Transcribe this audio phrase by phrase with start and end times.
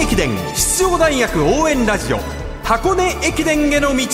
[0.00, 2.18] 根駅伝出場大学応援ラジオ
[2.62, 4.06] 箱根駅伝への道。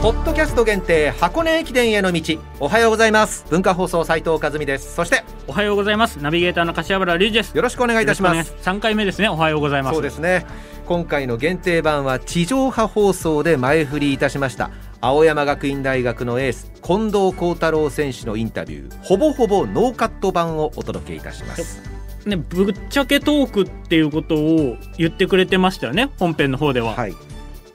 [0.00, 2.38] ポッドキャスト限定箱根駅伝への道。
[2.60, 3.44] おはようございます。
[3.50, 4.94] 文化放送斉藤和美です。
[4.94, 6.16] そしておはようございます。
[6.16, 7.54] ナビゲーターの柏原隆二です。
[7.54, 8.54] よろしくお願いいたします。
[8.62, 9.28] 三回目ですね。
[9.28, 9.94] おはようございます。
[9.94, 10.46] そうですね。
[10.86, 14.70] 今回の限定版は地上波放送で前振りいたしました。
[15.02, 19.02] 青山学院大学のエース近藤幸太郎選手のインタビュー。
[19.02, 21.93] ほぼほぼノーカット版をお届けいたします
[22.28, 27.14] ねぶっちゃけトークっていうことを言ってくれてましたよね本編の方では、はい。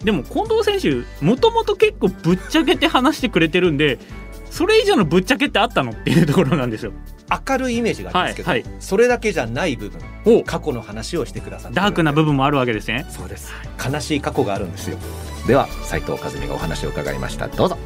[0.04, 4.00] でも近藤選手もともと結構ぶっちゃけて話してくれてるんで
[4.50, 6.94] それ以上のぶっちゃけってあったのっていうところなんですよ。
[7.48, 10.44] 明るいイメージがありますけど、はいそれだけじゃない部分お。
[10.44, 13.06] 過去の話をしてくださってダークな部分もあるわけですね。
[13.10, 13.54] そうです。
[13.84, 14.98] 悲しい過去があるんですよ。
[15.46, 17.48] では斉藤和美がお話を伺いました。
[17.48, 17.78] どうぞ。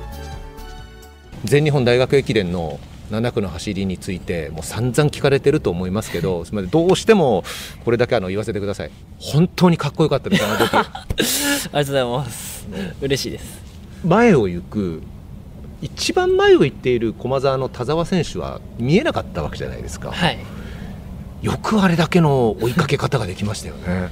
[1.44, 2.80] 全日本大学駅伝の
[3.12, 7.44] 7区の走りについてもう散々聞かれてると思いますけど すみませんどうしても
[7.84, 12.68] これだけあの言わせてください本当にかっこよかったですあの時ありがとうございます。
[13.02, 13.62] 嬉しいです。
[14.06, 15.02] 前を行く
[15.82, 20.40] 一番前を行っている駒澤の田澤選手は見えなかったわけじゃないですかはい。
[21.42, 24.08] よくあれだけの追いかけ方ができましたよね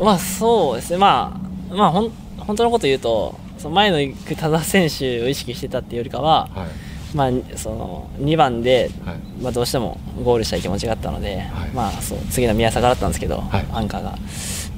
[0.00, 0.98] まあそうですね。
[0.98, 9.16] まあまあほん本当のこと言うと、その前の行く田澤選手を意識してたっていうよりかは、はいまあその2番で、はい。
[9.42, 11.70] まあどうしてもゴールしたい気持ちがあったので、はい。
[11.70, 13.66] まあそう次の宮坂だったんですけど、はい。
[13.72, 14.14] アンカーが。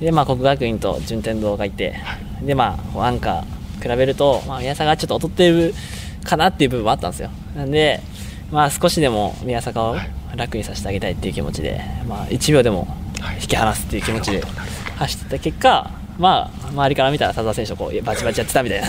[0.01, 1.97] でまあ国学院と順天堂がいて、
[2.43, 5.75] でまあアンカー比べると、まあ宮坂がちょっと劣ってる
[6.25, 7.31] かなっていう部分もあったんですよ。
[7.57, 8.01] なんで
[8.51, 9.97] まあ少しでも宮坂を
[10.37, 12.89] 楽にさせてあげたいっていう気持ちで、まあ1秒でも
[13.41, 14.43] 引き離すっていう気持ちで
[14.97, 18.83] 走ってた結果、まあ、周りから見たら田澤選手とこうバチバチやってたみたい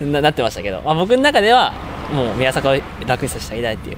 [0.00, 1.72] な ななってましたけど、まあ、僕の中では
[2.12, 2.76] もう宮坂を
[3.06, 3.96] 楽にさせてあげたいっていう、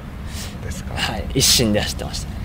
[0.65, 0.95] ですか。
[0.95, 2.37] はい、一心で走ってましたね。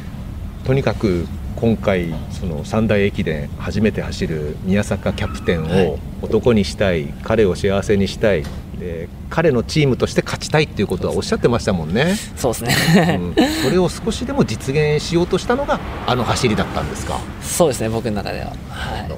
[0.65, 8.43] とにかく今回その三大駅伝初めて走る宮坂キャプテンを男にしたい、彼を幸せにしたい。
[8.79, 12.67] で彼のチームとして勝ちたいっていうことはおっしゃってましたもんね、そうですう
[12.97, 17.19] ね、ん、それを少しでも実現しようとしたのがあの走りだったんですか。
[17.41, 18.47] そうですね、僕の中では。
[18.69, 19.11] はい。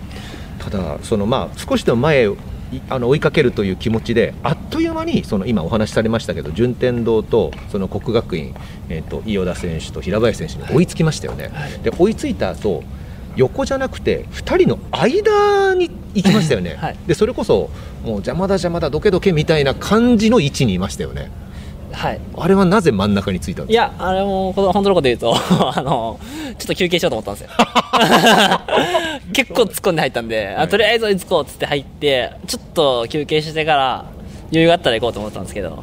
[0.63, 2.27] ただそのまあ少しでも前
[2.89, 8.55] あの追いかけるという気持ちであっという間にその今お話しされましたけど順天堂とその国学院、
[8.89, 11.51] えー、と伊予田選手と平林選手に追いつきましたよね、
[11.83, 12.83] で追いついた後
[13.35, 16.97] 横じゃなくて2人の間に行きましたよね、はい。
[17.05, 17.69] でそれこそ
[18.03, 21.29] もう邪魔だ邪魔だどけどけみたいな感じの位置にいましたよね
[21.95, 23.85] はい、あれはなぜ真ん中についたんですか？
[23.85, 25.33] いや、あれもこの本当のこと言うと
[25.75, 26.19] あの、
[26.57, 27.49] ちょっと休憩しようと思ったんですよ。
[29.33, 34.05] 結構突っ込んで入ったんで、あとりあえず追いつこうっつって入って、ちょっと休憩してから、
[34.51, 35.79] 余裕があったら行こうと思ったんですけど、はい。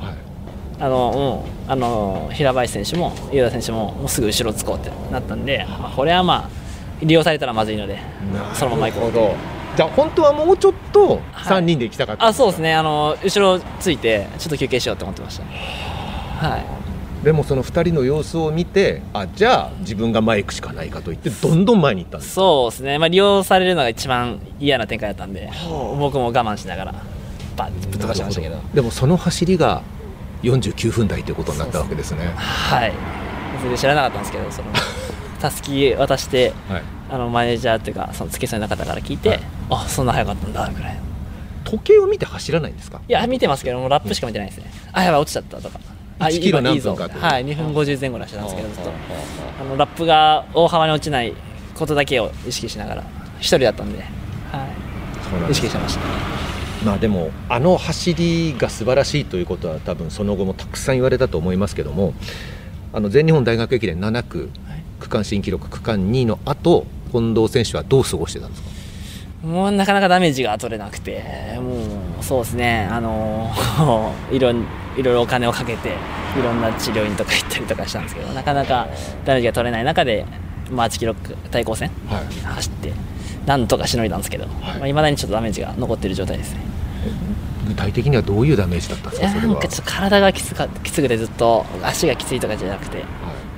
[0.81, 6.49] あのもうあの平林選手も伊予田選手ももうすぐ後ろつこうってなったんで、まあ、これはまあ
[7.00, 7.99] 利用されたらまずいので
[8.55, 9.34] そのまま行こうなるほど
[9.77, 11.21] じゃあ本当はもうちょっとはい
[11.59, 12.75] 3人で行きたかった、あそうですね。
[12.75, 15.44] あの後ろついてちょっと休憩しようと思ってました
[16.48, 16.64] はい。
[17.25, 22.34] でもその2人の様子を見てあじゃあ自分が前行くしかないかと言ってどんどん前に行ったんです。
[22.34, 25.48] そうですね、まあ、利用されるのが一番嫌な展開だったんで
[25.98, 26.94] 僕も我慢しながら
[27.56, 28.56] バッとぶっ飛ばしましたけど。
[28.75, 29.82] でもその走りが
[30.42, 32.26] 49分台ということになったわけですね。
[32.34, 32.92] はい。
[33.60, 34.69] 全然知らなかったんですけどその
[35.41, 36.82] たすき渡してはい。
[37.08, 39.41] あのマネージャーっていうかその付け添いの方から聞いて、はい。
[39.70, 40.98] あそんな早かったんだぐらい
[41.64, 43.00] 時計を見て走らないんですか？
[43.08, 45.78] いや見てますけどもうラップしか見てないですね、あやばい落ちちゃったとか。
[45.78, 45.91] あ
[46.28, 48.91] 1キロ何分かはい2分50前後らしてたんですけどずっと。
[49.60, 51.34] あのラップが大幅に落ちない
[51.75, 53.05] ことだけを意識しながら
[53.38, 54.03] 一人だったんで、
[54.50, 54.66] は
[55.44, 55.61] い、です。
[55.61, 56.00] 識してました。
[56.84, 62.12] まあでもあの走りが素晴らしいということは多分その後もたくさん言われたと思いますけども
[62.93, 64.82] あの全日本大学駅伝7区はい。
[64.99, 68.69] 区間新記録区間2位の後近藤選手はどう過ごしてたんですか？
[69.42, 71.22] もうなかなかダメージが取れなくて、
[71.60, 71.75] も
[72.20, 73.50] うそうですね、あの
[74.31, 74.64] いろん
[74.96, 78.87] いろいろお金をかけて、いろんな治療院とか行ったりとかしたんですけど、なかなか
[79.25, 80.25] ダメージが取れない中で、
[80.70, 81.14] まあ、8キロ
[81.50, 82.44] 対抗戦はい。
[82.55, 82.93] 走って、
[83.46, 84.52] なんとかしのいだんですけど、はい。
[84.52, 86.61] まあ、未だにちょっとダメージが残っている状態ですね。
[87.67, 89.46] 具体的にはどういうダメージだったんですかそれは？
[89.49, 92.99] なんかちょっと体がきつかきつくてずっと足がきついとかじゃなくて、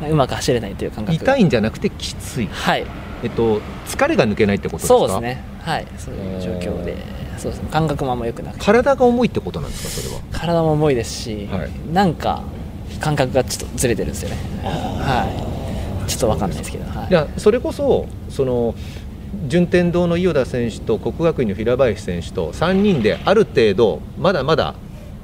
[0.01, 1.15] はうまく走れないという感覚。
[1.17, 2.87] 痛いんじゃなくてきつい、はい。
[3.23, 4.99] えっと、疲れが抜けないってことですか？
[4.99, 6.97] そうですねはいそういう状況で。
[7.39, 7.69] そうですね。
[7.71, 8.65] 感覚もあんま良くなくて。
[8.65, 10.23] 体が重いってことなんですかそれは？
[10.31, 11.71] 体も重いですし、はい。
[11.93, 12.43] なんか
[13.01, 14.37] 感覚がちょっとずれてるんですよね。
[14.63, 15.27] は
[16.07, 16.09] い。
[16.09, 17.09] ちょっと分かんないですけど、はい。
[17.11, 18.75] いやそれこそその
[19.49, 24.75] 順天堂の伊予田選手と国学院の平林選手と3人である程度まだまだ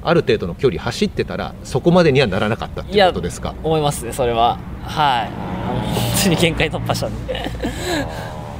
[0.03, 3.55] ある程度の距離走ってたらそこまでにはならなかったっていうことですか？
[3.63, 4.59] 思いますねそれは。
[4.83, 5.29] はい。
[5.29, 7.49] 本当に限界突破したんで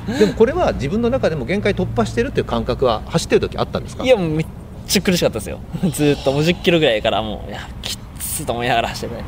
[0.20, 4.04] でもこれは自分の中でも限界突破してるっていう感覚は走ってる時あったんですか？
[4.04, 4.46] いやもうめっ
[4.88, 5.60] ちゃ苦しかったですよ。
[5.92, 9.24] ずーっともう10キロぐらいからもういやきっつと思いながら走ってて。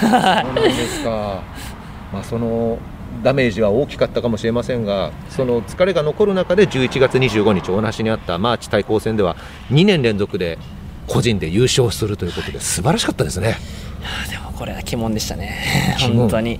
[0.00, 1.10] そうなんですか。
[2.12, 2.78] まあその
[3.22, 9.36] ダメージは大きかったかもしれませんが、その疲れが残る中で11月25日お話にあったマーチ対抗戦では
[9.70, 10.58] 2年連続で
[11.06, 13.56] 個人で優勝するということで素晴らしかったですね。
[14.30, 15.96] でもこれは鬼門でしたね。
[16.00, 16.58] 本当に、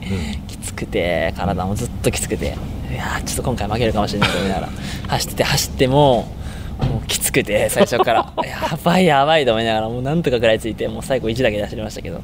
[0.84, 2.56] くて体もずっときつくて。
[2.90, 4.68] いやーちょっと今回負けるかもしれないと思いながら。
[5.08, 6.32] 走ってて走っても
[6.78, 8.32] もうきつくて最初から。
[8.44, 12.20] やばいやばいと思いながらもうなんとか食らいついてもう最後1だけで走りましたけど。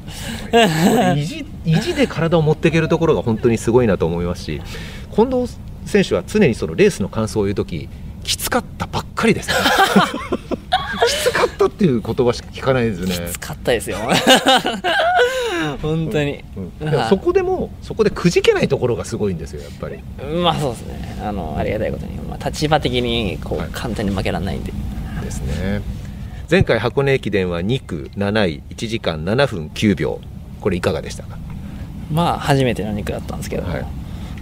[1.15, 4.61] 意地意地で体を持っていけるところが本当にすごいなと思いますし、
[5.13, 5.51] 近藤
[5.85, 7.89] 選手は常にそのレースの感想を言うとき
[8.23, 9.55] きつかったばっかりですね。
[11.07, 13.27] きつかったっていう言葉しか聞かないですね。
[13.27, 13.97] きつかったですよ。
[15.81, 16.91] 本当に、うん。
[16.91, 19.99] でもそこでもそこでくじけないところがすごいんですよやっぱり。
[20.41, 21.19] まあそうですね。
[21.23, 23.69] あのありがたいことに、まあ、立場的にこう、はい。
[23.71, 24.71] 簡単に負けられないんで。
[25.23, 25.81] ですね。
[26.49, 30.19] 前回箱根駅伝は2区7位1時間7分9秒。
[30.59, 31.37] これいかがでしたか？
[32.11, 33.85] まあ初めての肉だったんですけど、はい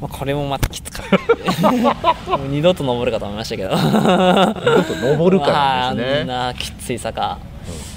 [0.02, 2.38] まあ、これもまたきつかった。
[2.48, 3.70] 二度と登るかと思いましたけど。
[3.70, 6.24] ちょっと登るからですまあ、あね。
[6.24, 7.38] んなきつい坂、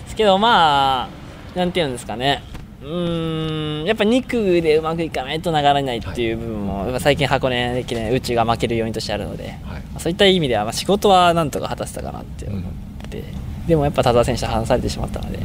[0.05, 1.09] ですけどま
[1.55, 2.43] あなんていうんですかね。
[2.83, 9.53] うーんやっぱ2区でうまくいかないと流れないっていう部分も、やっぱ最近箱根駅伝うちが負ける要因としてあるので、はい。
[9.53, 12.63] まあそういった意味ではまあ仕事はなんとか果たせたかなって思っ
[13.09, 13.23] て、
[13.69, 15.39] でもやっぱ田澤選手と離されてしまったので、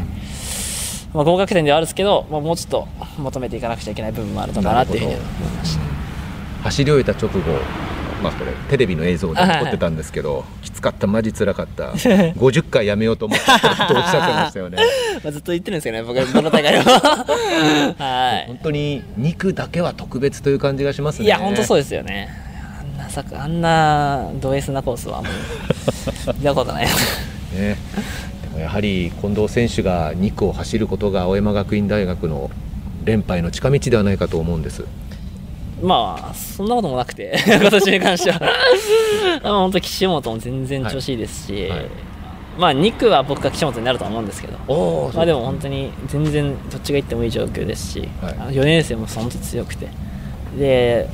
[1.14, 2.88] まあ、合格点ではあるんですけど、まあ、もうちょっと
[3.20, 5.97] 求めていかなくちゃいけない部分もあるのかなっていうふうには思いました。
[6.68, 7.40] 走り終えた直後
[8.22, 11.92] まあこれテレビの映像で残ってたんですけどきつかったマジ辛かった
[12.36, 14.78] 50回やめようと思ったとおっしゃってましたよね
[15.24, 16.92] まあずっと言ってるんですけどね、僕、どの大会でも。
[16.92, 21.20] は本当に2区だけは特別という感じがしますい。
[21.22, 22.30] ねいや、本当そうですよね。
[22.80, 26.86] あんなさあんなド S なコースはもう、見たことない。
[27.56, 27.78] ね、
[28.44, 32.52] でもやはり近藤選手が2区を走ることが青山学院大学の
[33.06, 34.84] 連覇への近道ではないかと思うんです。
[35.82, 38.40] まあ、そんなこともなくて、 今年に関しては。
[39.44, 41.86] まあ本当、岸本も全然調子いいですし、はいはい
[42.58, 44.58] まあ、2区は僕が岸本になるとは思うんですけど。
[44.68, 49.88] おまあでも本当に全然どっちが行ってもいい状況ですし、はいあの4年生も本当に強くて
[50.58, 51.08] で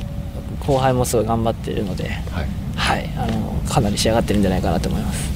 [0.65, 5.33] 後輩もすごい頑張っているので、はい、はい、あのかなり仕上がってるんじゃないかなと思います。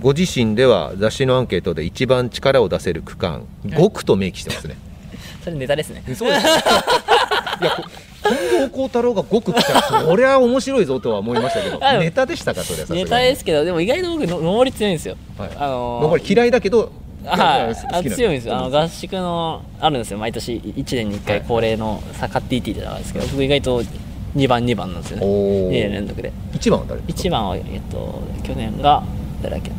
[0.00, 4.76] ご自身では雑誌のアンケートで一番力を出せる区間5区と明記してますね。
[5.42, 6.02] それネタですね。
[6.14, 7.84] そうですいやこ
[8.24, 15.16] 近藤幸太郎が5区来たらそりゃ面白いぞとは思いましたけどあネタでしたかそれネタですけど、でも意外と僕の、上り強いんですよ。
[15.38, 16.90] はいあのー残り嫌いだけど
[17.26, 18.56] はい、あ強いんですよ。
[18.56, 20.18] あの合宿のあるんですよ。
[20.18, 23.82] 毎年1年に1回はい恒例のサカッティーティーってのがあるんですけど、僕意外と
[24.36, 25.26] 2番2番なんですよね。
[25.26, 26.32] おー2年連続で。
[26.54, 27.00] 一番は誰？
[27.02, 29.02] ですか1番はえっと去年が
[29.42, 29.70] 誰だっけ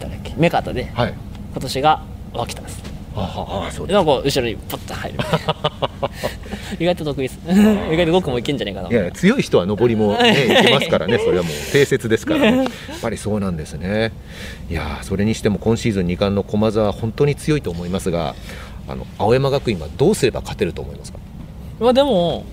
[0.00, 0.34] 誰だっけ？
[0.36, 1.14] メカタで、はい
[1.52, 2.02] 今年が
[2.34, 2.82] 脇田です。
[3.16, 5.18] あはあそうでなんか後ろにポッと入る。
[6.78, 7.38] 意外と得意です。
[7.46, 8.90] 意外と僕もいけんじゃないかな。
[8.90, 10.32] いや強い人は上りも、ね、
[10.62, 12.66] いけますからね、それはもう定説ですから、ね、 やっ
[13.00, 14.12] ぱりそうなんですね。
[14.68, 18.34] いやーそれにしても今シーズン2冠の駒澤、本当に強いと思いますが、
[18.88, 21.18] あの青山学院はどうすれば勝てると思いますか？
[21.80, 22.44] まあでも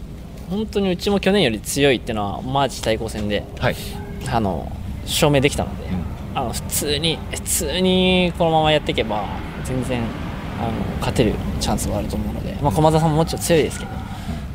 [0.50, 3.76] 本当にうちも去年より強いっていうのはマーチ対抗戦ではい、
[4.32, 4.72] あの
[5.06, 5.86] 証明できたので、
[6.36, 9.26] あの普通に普通にこのままやっていけば
[9.66, 10.02] 全然
[10.64, 13.92] あの勝てるチャンスはあると思うので、まあ、駒澤さんももちろん強いですけど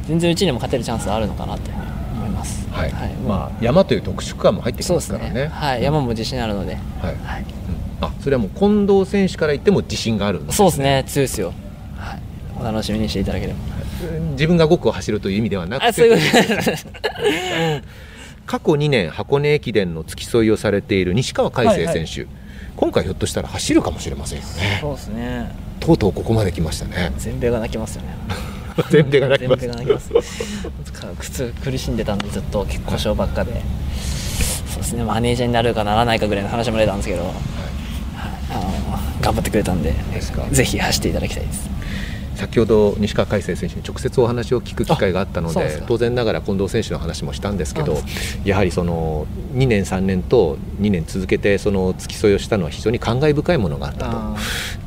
[0.06, 2.66] 全然うちにも勝てるチャンスはあるのかなと思います。
[2.70, 2.92] はい。
[2.92, 5.42] まあまあ、山という特殊区間も入ってきそうですますからね。
[5.42, 5.48] ね。
[5.48, 7.16] はい、山も自信あるので、はい。
[7.24, 8.04] はい、うん。
[8.06, 11.52] あそれはもう近藤選手から言っても自信があるんですそうですね、強いですよ。
[11.96, 12.22] はい、
[12.60, 13.58] お楽しみにしていただければ。
[14.32, 16.22] 自分が5区を走るという意味ではなあ、くそういうて。
[18.46, 22.26] 過去2年箱根駅伝の付き添いをされている西川海生選手、
[22.76, 24.78] 今回ひょっとしたら走るかもしれませんよね。
[24.80, 25.50] そうですね。
[25.96, 28.16] とうとうここまで来ましたね全米が泣きますよね。
[28.90, 31.52] 全米が泣きます全米が泣きます。
[31.64, 33.62] 苦しんでたんでずっと結構故障ばっかで。
[34.70, 35.02] そうですね。
[35.02, 37.32] マネージャーになるかならないかぐらいの話も出たんですけど、はい
[38.50, 39.94] あの頑張ってくれたんで
[40.52, 41.77] ぜひ走っていただきたいです。
[42.38, 47.96] 先ほど西川海生選手に直接お話を聞く機会があったので当然ながら近藤選手の話もしたんですけど
[48.44, 54.16] やはりその2年3年と2年続けてその付き添いをしたのは非常に感慨深いものがあったと。
[54.16, 54.36] あ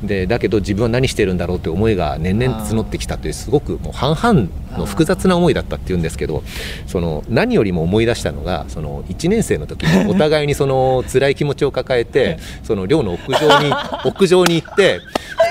[0.01, 6.43] でだけど自分は何してるんだろうという思いが年々募ってきたというすごくもう半々の複雑な思いだったっていうんですけど
[6.87, 13.73] その何よりも思い出したのがその1年生の時に お互いにその辛い気持ちを抱えてその寮の屋上に
[14.05, 14.99] 屋上に行って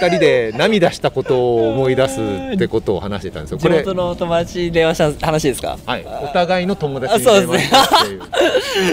[0.00, 2.20] 2二人で涙したことを思い出す
[2.54, 3.58] ってことを話してたんですよ。
[3.58, 5.76] これの友達に電話した話ですか？
[5.84, 6.06] はい。
[6.24, 7.70] お互いの友達にあそうですね。
[7.70, 7.84] 電話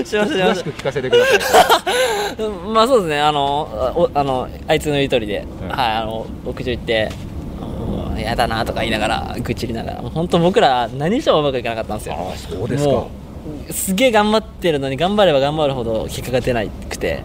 [0.05, 1.35] したっていう 詳しく聞かせてくださ
[2.33, 2.35] い。
[2.35, 3.21] たまあそうですね。
[3.21, 7.09] あのあのあいつの言う通りで、うんはいあの屋上行って
[8.27, 12.15] もうやだなとか言いながら愚痴りながら本当僕ら何してもうまくいかなかったんですよ。
[12.17, 13.07] ああそうですか。
[13.71, 17.23] すげえ頑張ってるのに頑張れば頑張るほど結果が出なくて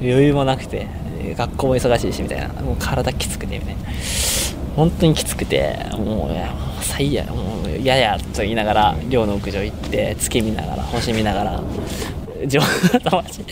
[0.00, 0.86] 余裕もなくて
[1.36, 2.48] 学校も忙しいしみたいな。
[2.62, 3.80] もう体きつくてみたいな。
[4.76, 11.62] 本当にきつくてもういやもう最悪もうややと言いながら寮の屋上行って月見ながら星見ながら
[12.40, 13.46] 友達に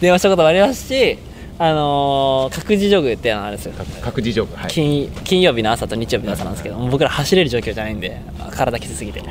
[0.00, 1.18] 電話したこともありますし
[1.58, 3.72] あのー、各自ジョグっていうのがあるんですよ。
[4.02, 4.70] 各自助はい。
[4.70, 8.20] 金金曜日の朝と日曜日の朝なんですけど、僕ら走れる状況じゃないんで
[8.50, 9.22] 体きつすぎて。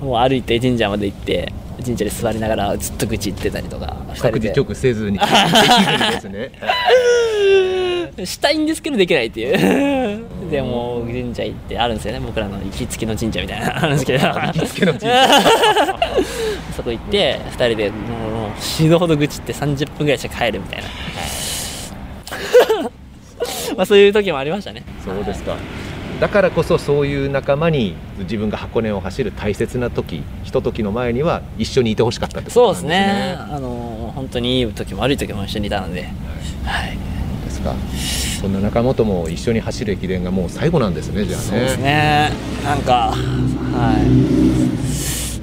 [0.00, 1.52] もう歩いて神社まで行って
[1.84, 5.20] 神社で座りながらずっと愚痴言ってたりとか各自直せずに。
[8.24, 10.19] したいんですけどできないっていう
[10.50, 12.20] でも神社行ってあるんですよね。
[12.20, 13.66] 僕らの行きつけの神社みたいな。
[13.66, 14.26] の あるんですけど。
[14.26, 15.08] 行きつけの神社。
[16.76, 17.96] そこ行って2人でも
[18.58, 20.84] う死ぬほど愚痴って30分ぐらいして帰るみたいな。
[23.76, 24.82] まあそういう時もありましたね。
[25.04, 25.56] そうですか。
[26.20, 33.36] だからこそそういう仲間に自分が箱根を走る大切な時ひとときの前には一緒にいてほしかったってことそうなんですね。
[33.38, 36.08] あの本当にいい時も悪い時も一緒にいたので。
[36.64, 36.98] はい。
[37.44, 37.74] ですか
[38.40, 41.46] そんな仲間とも一緒に走る駅伝がもう最後なんですねじゃあね。
[41.46, 42.30] そうですね。
[42.64, 43.16] なんかは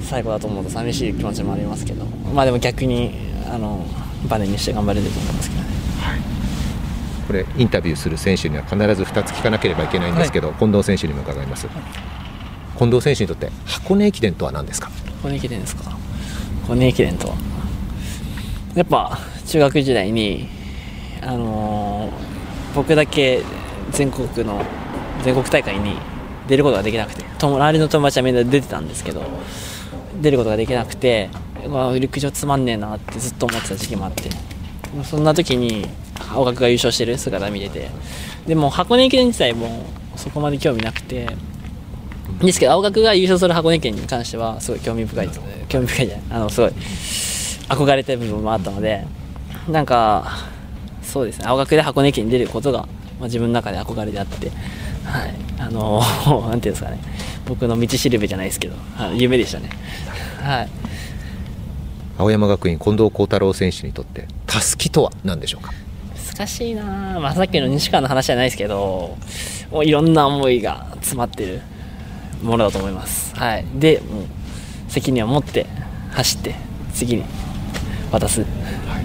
[0.00, 0.04] い。
[0.04, 3.12] 最後だと思うと寂しい気持ちもありますけどまあでも逆に
[3.46, 3.84] あの
[4.28, 5.68] バネにして頑張れると思いますけどね。
[7.26, 11.68] これインタビューする選手には必ず2つ聞かなければいけないんですけど、近藤選手にも伺います、
[12.78, 14.88] 近藤選手にとって箱根駅伝とは何ですか？
[15.22, 15.94] 箱根駅伝ですか？
[16.62, 17.34] 箱根駅伝とは。
[18.74, 20.48] やっぱ中学時代に
[21.20, 22.27] あのー
[22.74, 23.42] 僕だけ
[23.90, 24.64] 全国の
[25.22, 25.96] 全国大会に
[26.46, 29.22] 出ることができなくて友周りの友達はみんな出てたんですけど
[30.20, 31.30] 出ることができなくて、
[31.68, 34.30] まあ、陸上つまんねえなってずっと思ってた時期もあって
[35.04, 35.86] そんな時に
[36.32, 37.90] 青学が優勝してる姿見れて
[38.46, 39.84] でも箱根駅伝自体も
[40.16, 41.28] そこまで興味なくて
[42.40, 45.30] ですけど青学が優勝する箱根県に関してはすごい興味深い
[45.68, 46.70] 興味深いじゃないあのすごい
[47.68, 49.06] 憧れてる部分もあったので
[49.68, 50.48] なんか
[51.12, 51.46] そうですね。
[51.46, 52.86] 青学で箱根県に出ることが、ま
[53.22, 54.50] あ、自分の中で憧れであって
[55.04, 55.34] はい。
[55.58, 56.02] あの
[56.48, 56.98] なんていうんですかね。
[57.46, 59.70] 僕の道しるべじゃないですけど、はい、夢でしたね。
[60.42, 60.68] はい。
[62.18, 65.72] 青山学院近藤幸太郎選手にとってたすきとは何でしょうか？
[66.36, 69.16] 難しいなあまあ、さっきの西川の話じゃないですけど
[69.70, 71.60] もういろんな思いが詰まってる
[72.42, 74.24] ものだと思います、はい、でもう
[74.88, 75.66] 責任を持って
[76.12, 76.54] 走って
[76.92, 77.24] 次に
[78.10, 78.44] 渡す、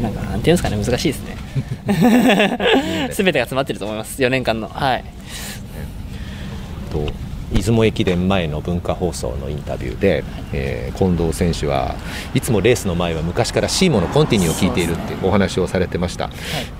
[0.02, 0.78] なんかなんていうんですかね。
[0.78, 1.36] 難しいですね
[1.86, 4.22] 全てが詰まってると思います。
[4.22, 4.68] 4年間の。
[4.68, 5.04] はい。
[6.92, 7.06] と
[7.52, 11.96] 出雲駅伝前の文化放送のインタビューで、えー近藤選手は
[12.34, 16.30] いつもレースの前は昔からシーモのコンティニューを聴いているってお話をされてました、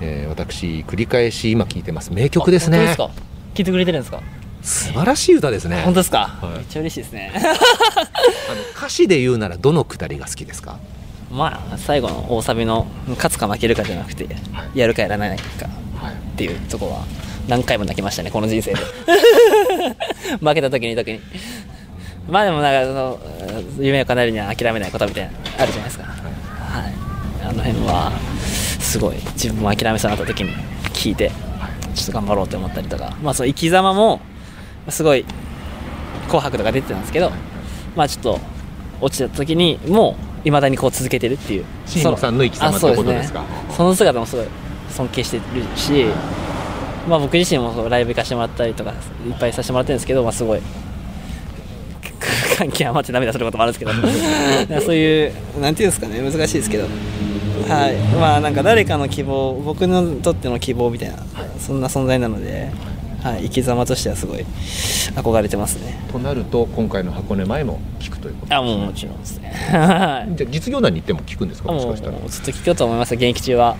[0.00, 2.12] えー私繰り返し今聴いてます。
[2.12, 2.78] 名曲ですね。
[2.80, 3.10] ですか？
[3.54, 4.20] 聞いてくれてるんですか？
[4.62, 5.82] 素晴らしい歌ですね。
[5.84, 6.58] 本当ですか、はい。
[6.58, 7.30] めっちゃ嬉しいですね。
[7.34, 7.44] あの
[8.76, 10.78] 歌詞で言うならどのくだりが好きですか？
[11.34, 14.28] まあ最後の大サビの勝つか負けるかじゃなくて、
[14.72, 17.04] やるかやらないかっていうとこは
[17.48, 18.76] 何回も泣きましたねこの人生で。
[20.40, 21.20] 負けた時に特に。
[22.28, 23.18] まあでもなんかその
[23.78, 26.04] 夢を叶えるには諦めないことみたいなあるじゃないですか。
[26.04, 26.94] はい。
[27.42, 28.12] あの辺は
[28.78, 30.52] すごい自分も諦めそうになった時に
[30.92, 31.32] 聞いて
[31.94, 33.12] ちょっと頑張ろうって思ったりとか。
[33.22, 34.20] まあその生き様も
[34.88, 35.24] すごい
[36.26, 37.32] 紅白とか出てたんですけど
[37.96, 38.40] まあちょっと
[39.00, 41.64] 落ちた時にもういまだにこう続けてるっていう。
[41.86, 43.40] 椎野さんの生き様ってことですか？
[43.40, 43.46] ね。
[43.76, 44.46] その姿もすごい
[44.90, 45.42] 尊敬してる
[45.76, 46.06] し、
[47.08, 48.94] まあ、僕自身もそうライブ行かせてもらったりとかい
[49.30, 50.60] っぱいさせてもらってるんですけど、まあ、すごい
[52.56, 53.84] 感極まって涙することもあるんですけ
[54.70, 54.80] ど。
[54.82, 56.84] そういうなんていうんですかね難しいですけど。
[57.68, 57.94] はい。
[58.18, 61.16] まあなんか誰かの希望僕にとっての希望みたいな
[61.58, 62.70] そんな存在なので、
[63.24, 64.44] はい、生き様としてはすごい
[65.16, 65.98] 憧れてますね。
[66.12, 69.48] となると今回の箱根前も聞くということあもうもちろんですね。
[69.72, 71.72] は いじゃあ実業団に行っても聞くんですか？
[71.72, 72.12] もしかしたら。
[72.12, 73.76] もうずっと聞こうと思います現役中は。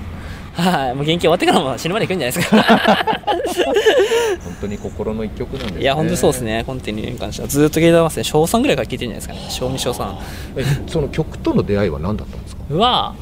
[0.54, 2.56] はいもう現役終わってからも死ぬまで行くんじゃないですか。
[4.44, 5.80] 本当に心の一曲なんですね。
[5.82, 6.62] いや本当にそうですね。
[6.64, 7.48] コンティニューに関しては。
[7.48, 8.24] ずっと聞いてますね。
[8.24, 9.68] 小3ぐらいから聞いてるんじゃないですかね。
[9.68, 10.14] 小2小3
[10.56, 12.62] えその曲との出会いは何だったんですか？
[12.76, 13.14] は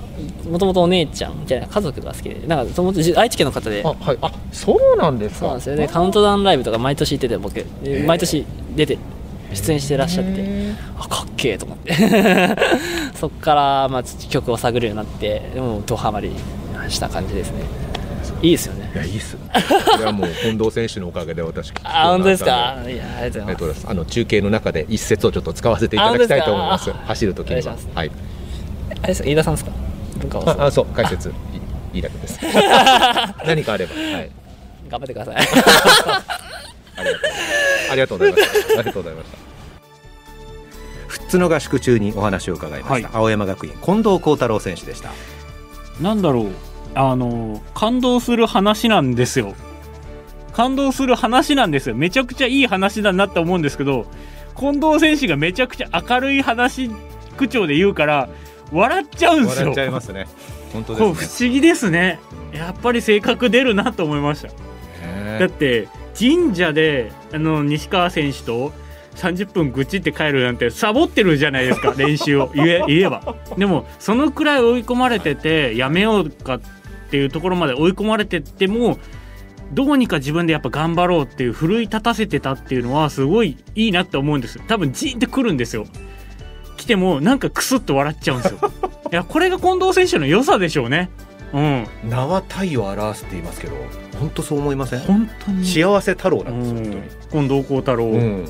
[0.51, 3.83] もともとお姉ちゃんじゃない家族が好きでなんかもともと愛知県の方で。
[3.85, 4.19] あはい。
[4.23, 5.39] あそうなんですか。
[5.41, 5.89] そうなんですよね。
[5.89, 8.45] カウントダウンライブとか毎年行ってて僕で毎年
[8.77, 8.99] 出て
[9.55, 10.73] 出演してらっしゃって。
[10.99, 11.95] あかっけえと思って。
[13.15, 16.31] そっからまあ曲を探るようになってでもドハマり
[16.89, 17.63] した感じですね。
[18.41, 18.91] いいですよね。
[18.95, 19.37] いやいいっす。
[19.37, 22.77] これはもう近藤選手のおかげで私 あ本当ですか？
[22.85, 23.87] あいやありがとうございまます。
[23.89, 26.91] あの中継の中で一節をちょっと使わせていただきたいと思います。
[26.93, 27.63] 走る時に
[27.95, 28.11] はい。
[28.91, 29.29] あれですか？
[29.29, 29.72] 飯田さんですか？
[30.23, 31.29] 文化放送ああそう解説。
[31.29, 31.33] い
[31.97, 32.39] いいだけです。
[33.45, 33.95] 何かあれば。
[33.95, 34.31] はい。
[34.89, 35.37] 頑張ってください。
[37.91, 38.19] ありがとう。
[38.23, 39.39] ありがとうございましたありがとうございました。
[41.19, 43.07] 富津の合宿中にお話を伺いました、はい。
[43.13, 45.11] 青山学院近藤幸太郎選手でした。
[46.01, 46.47] なんだろう。
[46.95, 49.55] あの感動する話なんですよ。
[50.53, 51.95] 感動する話なんですよ。
[51.95, 54.07] めちゃくちゃいい話だなって思うんですけど
[54.59, 56.91] 近藤選手がめちゃくちゃ明るい話
[57.39, 58.29] 口調で言うから
[58.73, 59.71] 笑っちゃうんですよ。
[59.71, 60.27] 笑っちゃいますね。
[60.73, 62.19] 本当こう不ですね思議ですね。
[62.53, 64.49] やっぱり性格出るなと思いました。
[65.39, 65.89] だって
[66.19, 68.73] 神社であの西川選手と
[69.17, 72.51] 30分愚痴って帰るなんてサボってるじゃないですか 練習を。
[72.55, 73.37] 言え言えば。
[73.57, 76.61] でもそのくらい追い込まれててやめようかっ
[77.11, 78.99] ていうところまで追い込まれてっても
[79.73, 85.87] どうにか自分でやっぱ頑張ろうっていう奮い立たせてたっていうのはすごいいいなって思うんです多分ジーンってくるんですよ
[86.83, 88.59] 来てもなんかクスッと笑っちゃうんですよ。
[89.13, 91.11] いやこれが近藤選手の良さでしょうね。
[91.53, 91.87] うん。
[92.09, 93.75] 名は体を表すって言いますけど
[94.19, 95.01] 本当そう思いません？
[95.01, 95.67] 本当に。
[95.67, 96.93] 幸せ太郎なうんです
[97.35, 97.49] よん。
[97.49, 98.49] 近藤幸太郎、本当に、うん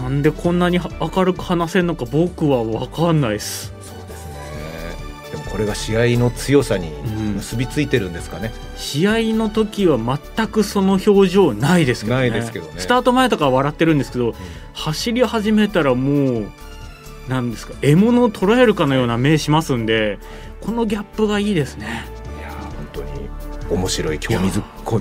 [0.00, 3.72] なんでこんなに明るく話せるのか僕は分かんないです。
[3.82, 4.34] そうですね。
[5.32, 6.92] でもこれが試合の強さに
[7.34, 12.30] 結びついてるんですかね、試合の時は全くその表情ないですけどね。
[12.30, 12.74] ないですけどね。
[12.76, 14.36] スタート前とかは笑ってるんですけど、
[14.72, 16.46] 走り始めたらもう
[17.28, 20.18] なんですか獲物を捉えるかのような目しますんで
[20.60, 22.04] このギャップがいいですね。
[22.38, 23.28] いやー本当に
[23.70, 24.50] 面白い興味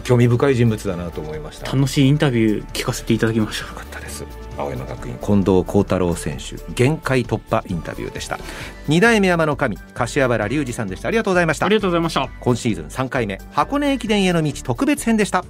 [0.03, 1.67] 興味深い人物だなと思いました。
[1.67, 3.65] よ楽しいインタビュー聞かせていただきました。
[3.73, 4.25] かったです。
[4.57, 8.39] 青山学院近藤幸太郎選手限界突破インタビューでした。
[8.87, 11.07] 二代目山の神柏原隆二さんでした。
[11.07, 11.65] ありがとうございました。
[11.65, 12.29] ありがとうございました。
[12.39, 15.45] 今シーズン3回目箱根駅伝への道特別編でした